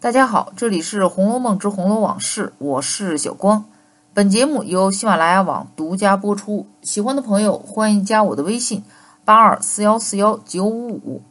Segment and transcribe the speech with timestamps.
[0.00, 3.64] 大家好，这里是《红楼梦之红楼往事》，我是小光。
[4.14, 6.68] 本节目由喜马拉雅网独家播出。
[6.82, 8.84] 喜欢的朋友欢迎加我的微信：
[9.24, 11.22] 八二四幺四幺九五五。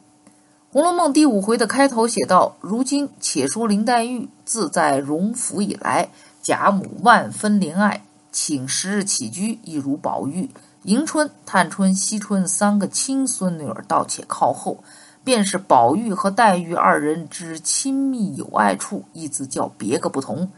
[0.73, 6.09] 《红楼梦》第五回的开头写道：“如今且说林黛玉自在荣府以来，
[6.41, 8.03] 贾母万分怜爱，
[8.33, 10.49] 请十日起居一如宝玉。
[10.83, 14.83] 迎春、探春、惜春三个亲孙女儿倒且靠后。”
[15.27, 20.49] 便是宝玉和黛玉二人之亲密友爱处，亦自较别个不同。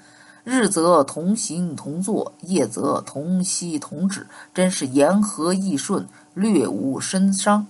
[0.43, 7.66] 日则同行同坐，夜则同息同止，真是言和意顺，略无深伤。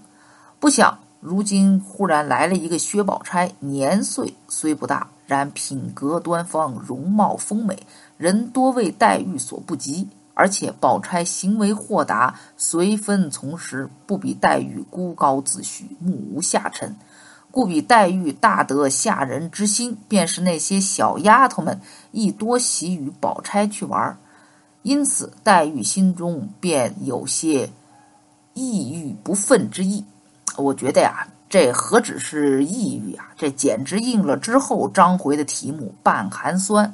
[0.60, 7.82] 不想如今忽然来了一个薛宝钗，年岁虽不大，然品格端方，容貌丰美，
[8.18, 10.06] 人多为黛玉所不及。
[10.40, 16.96] 而且宝钗行为豁达，随分从时，不比黛玉孤高自许，目无下尘，
[17.52, 19.98] 故比黛玉大得下人之心。
[20.08, 21.82] 便是那些小丫头们
[22.12, 24.18] 亦多喜与宝钗去玩，
[24.82, 27.70] 因此黛玉心中便有些
[28.54, 30.06] 抑郁不忿之意。
[30.56, 36.94] 我觉得呀，这何止是抑郁啊，这简直应了之后章回的题目“半寒酸”。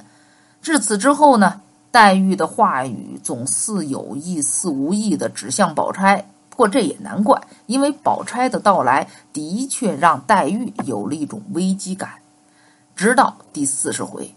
[0.64, 1.62] 至此之后呢？
[1.96, 12.10] 黛玉的话语总似有意似无意的指向宝钗，不过这也难怪，因为宝钗的到来的确让黛玉有了一种危机感。
[12.98, 14.36] 直到第四十回，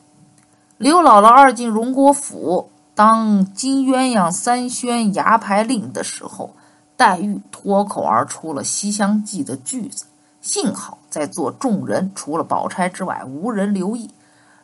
[0.76, 6.54] 刘姥姥二进荣国府当金鸳鸯三宣牙牌令的时候，
[6.96, 10.04] 黛玉脱口而出了《西厢记》的句子。
[10.40, 14.08] 幸好在座众人除了宝钗之外，无人留意。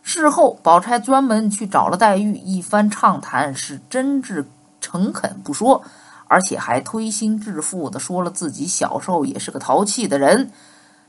[0.06, 4.44] 事后，宝钗专门去找了黛玉，一番畅谈，是真挚
[4.78, 5.82] 诚恳不说，
[6.28, 10.50] 而且还推心置腹的说了自己小时候也是个淘气的人，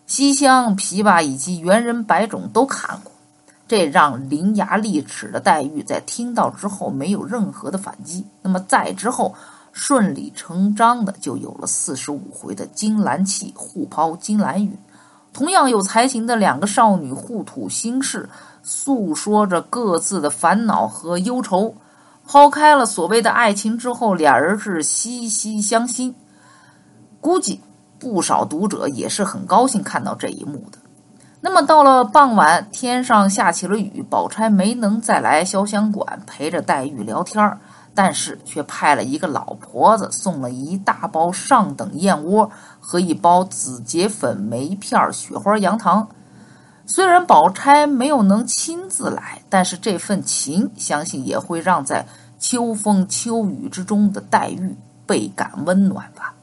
[0.08, 3.12] 西厢、琵琶以及猿人百种都看过。
[3.68, 8.26] 这让伶牙俐齿的黛玉在听到之后没有任何的反击。
[8.44, 9.36] 那么再之后，
[9.74, 14.72] 顺理成章的就有了四十五回的金兰气互抛金兰语，
[15.36, 18.30] 同样有才情的两个少女互吐心事。
[18.64, 21.76] 诉说着各自的烦恼和忧愁，
[22.26, 26.16] 抛开了所谓的爱情之后，俩人是惺惺相惜。
[27.20, 27.60] 估计
[28.00, 30.80] 不少读者也是很高兴看到这一幕的。
[31.42, 37.60] 那么到了傍晚，天上下起了雨，宝钗没能再来潇湘馆陪着黛玉聊天
[37.96, 46.10] 但是却派了一个老婆子送了一大包上等燕窝和一包紫桔粉、梅片、雪花羊糖。
[46.86, 52.06] 虽然宝钗没有能亲自来，但是这份情，相信也会让在
[52.38, 54.76] 秋风秋雨之中的黛玉
[55.08, 56.36] 倍感温暖吧。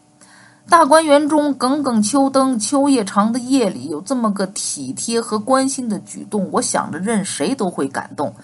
[0.69, 8.35] 大观园中耿耿秋灯，秋夜长的夜里有这么个体贴和关心的举动，我想着任谁都会感动。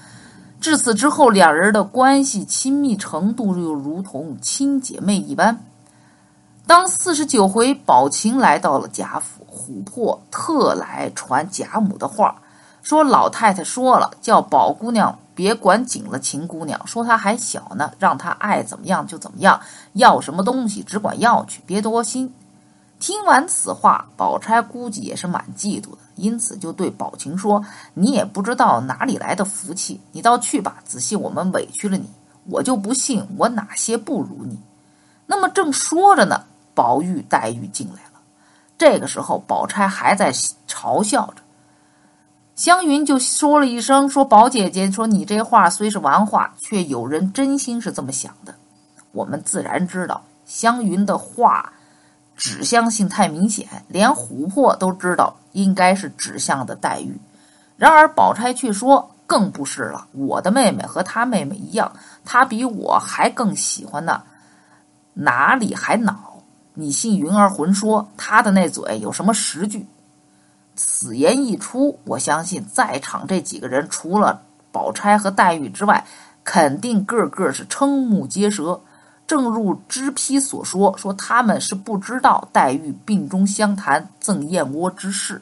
[0.61, 5.65] 至此之后，两人的关系亲密程度又如同亲姐妹一般。
[6.67, 12.43] 当四十九回，宝琴来到了贾府，琥珀特来传贾母的话，
[12.83, 19.59] 说老太太说了，叫宝姑娘别管紧了秦姑娘，说她还小呢，让她爱怎么样就怎么样，
[19.93, 22.35] 要什么东西只管要去，别多心。
[22.98, 27.64] 听完此话，宝钗估计也是蛮嫉妒的，因此就对宝琴说
[27.94, 30.78] ：“你也不知道哪里来的福气，你倒去吧。
[30.84, 32.09] 仔细我们委屈了你，
[32.47, 34.59] 我就不信我哪些不如你。”
[35.26, 36.44] 那么正说着呢。
[36.75, 38.20] 宝玉、黛玉进来了，
[38.78, 40.32] 这个时候，宝钗还在
[40.69, 41.42] 嘲笑着，
[42.54, 48.54] 湘云就说了一声：“说宝姐姐，说你这话虽是玩话，却有人真心是这么想的。”
[49.10, 51.72] 我们自然知道，湘云的话
[52.38, 57.21] 指向性太明显，连琥珀都知道应该是指向的黛玉。
[57.76, 61.93] 然而，宝钗却说：“更不是了，我的妹妹和她妹妹一样，
[62.25, 64.22] 她比我还更喜欢呢，
[65.15, 66.41] 哪里还恼？”
[66.75, 69.84] 你信云儿魂说她的那嘴有什么实据？
[70.77, 76.07] 此言一出，我相信在场这几个人除了宝钗和黛玉之外，
[76.45, 78.80] 肯定个个是瞠目结舌。
[79.28, 85.41] 正如知批所说，说他们是不知道黛玉病中相谈赠燕窝之事。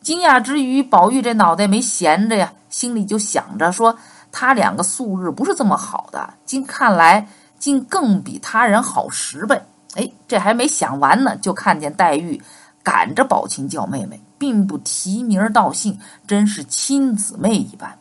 [0.00, 3.98] 惊讶之余，宝玉这脑袋没闲着呀，心里就想着说
[4.30, 7.28] 他两个素日不是这么好的，今看来
[7.58, 9.60] 竟更比他人好十倍。
[9.96, 12.40] 哎，这还没想完呢，就看见黛玉
[12.84, 17.98] 赶着宝琴叫妹妹，并不提名道姓，真是亲姊妹一般。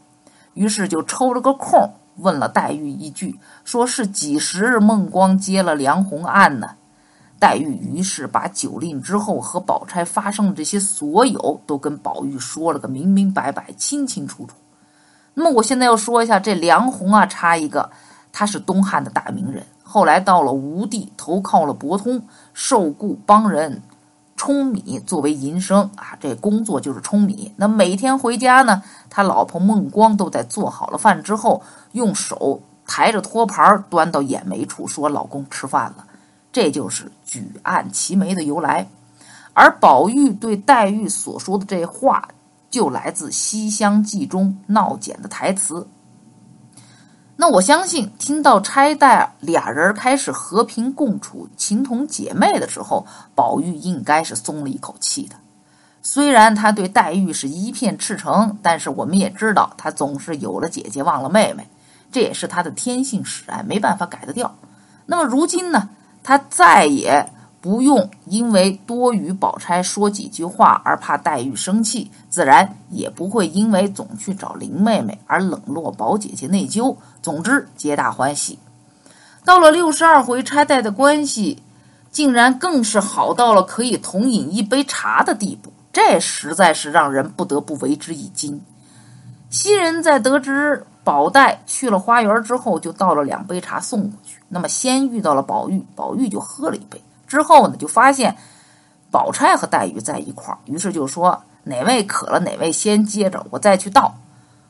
[0.54, 6.72] 于是就抽了个空问了黛玉一句：“说是几时孟光接了梁红案呢？”
[7.40, 14.56] 黛玉于是把酒令之后和宝钗发生的这些所有都跟宝玉说了个明明白白、清清楚楚。
[15.36, 17.92] 那么我现在要说一下这梁红啊，插一个，
[18.32, 22.20] 他是东汉的大名人，后来到了吴地投靠了伯通，
[22.56, 23.84] 受雇帮人
[24.38, 27.52] 舂米作为营生啊，这工作就是舂米。
[27.58, 31.62] 那每天回家呢，他老婆孟光都在做好了饭之后，
[31.94, 36.06] 用手抬着托盘端到眼眉处，说：“老公吃饭了。”
[36.54, 38.88] 这就是举案齐眉的由来，
[39.54, 42.30] 而宝玉对黛玉所说的这话，
[42.70, 45.88] 就来自《西厢记》中闹简的台词。
[47.40, 53.06] 那我相信，听到钗黛俩人开始和平共处、情同姐妹的时候，
[53.36, 55.36] 宝玉应该是松了一口气的。
[56.02, 61.68] 虽然他对黛玉是一片赤诚，但是我们也知道，他总是有了姐姐忘了妹妹，
[62.12, 64.56] 这也是他的天性使然，没办法改得掉。
[65.06, 65.90] 那么如今呢？
[66.24, 67.30] 他再也
[67.68, 76.96] 不用因为多与宝钗说几句话而怕黛玉生气，自然也不会因为总去找林妹妹而冷落宝姐姐内疚。
[77.22, 78.58] 总之，皆大欢喜。
[79.44, 81.62] 到了六十二回，钗黛的关系
[82.10, 88.62] 竟然更是好到了可以同饮一杯茶的地步，这实在是让人不得不为之一惊。
[89.50, 90.86] 袭人在得知。
[91.04, 94.42] 宝黛去了花园之后，就倒了两杯茶送过去。
[94.50, 97.02] 那么先遇到了宝玉，宝玉就喝了一杯。
[97.28, 98.36] 之后呢，就发现
[99.12, 104.16] 宝钗和黛玉在一块儿，于是就说哪位渴了，哪位先接着，我再去倒。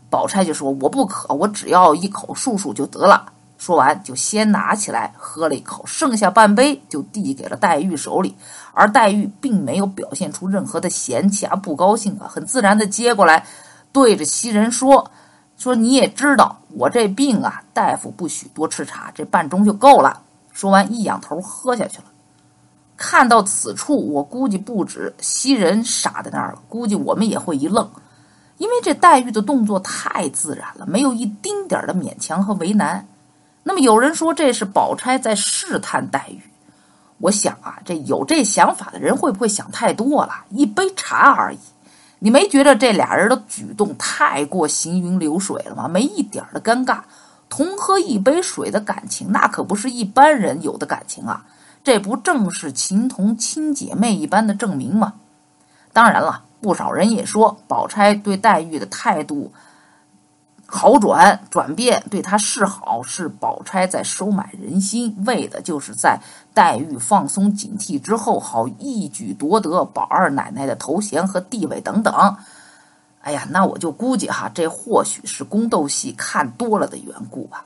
[0.10, 3.32] 宝钗就说我不渴，我只要一口漱漱就得了。
[3.58, 8.36] 说完就先拿起来喝了一口，剩下半杯就递给了黛玉手里。
[8.74, 13.46] 而黛玉并没有表现出任何的嫌弃啊、不高兴啊，很自然的接过来，
[13.92, 15.10] 对着袭人说。
[15.58, 20.22] 说你也知道我这病啊，大夫不许多吃茶，这半盅就够了。
[20.54, 22.04] 说完一仰头喝下去了。
[22.98, 27.88] 看到此处，我估计不止袭人傻在那儿了，估计我们也会一愣，
[28.58, 33.08] 因为这黛玉的动作太自然了，没有一丁点的勉强和为难。
[33.64, 36.42] 那么有人说这是宝钗在试探黛玉，
[37.20, 40.46] 我想啊，这有这想法的人会不会想太多了？
[40.50, 41.60] 一杯茶而已。
[42.20, 45.88] 你没觉得这俩人的举动太过行云流水了吗？
[45.88, 47.02] 没一点的尴尬，
[47.48, 51.46] 同喝一杯水的感情，那可不是一般人有的感情啊！
[51.88, 55.14] 这不正是情同亲姐妹一般的证明吗？
[55.94, 59.54] 当然了，不少人也说，宝钗对黛玉的态度。
[60.66, 66.20] 好转转变，对他示好，是宝钗在收买人心，为的就是在
[66.54, 72.36] 黛玉放松警惕之后，好一举夺得宝二奶奶的头衔和地位等等。
[73.22, 77.64] 哎呀，那我就估计哈，这或许是宫斗戏看多了的缘故吧。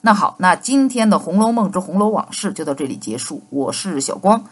[0.00, 3.42] 那好，那今天的《红楼梦之红楼往事》就到这里结束。
[3.50, 4.44] 我是小光，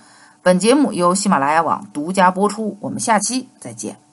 [0.42, 4.05] 本节目由喜马拉雅网独家播出，我们下期再见。